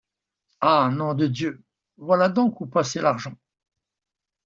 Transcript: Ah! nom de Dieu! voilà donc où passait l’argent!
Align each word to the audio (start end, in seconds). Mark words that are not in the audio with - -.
Ah! 0.61 0.89
nom 0.91 1.13
de 1.13 1.27
Dieu! 1.27 1.61
voilà 1.97 2.27
donc 2.27 2.59
où 2.59 2.65
passait 2.65 3.03
l’argent! 3.03 3.35